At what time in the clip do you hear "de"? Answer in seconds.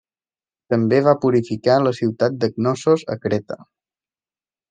2.45-2.51